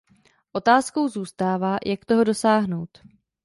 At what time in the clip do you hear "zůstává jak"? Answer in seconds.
1.07-2.05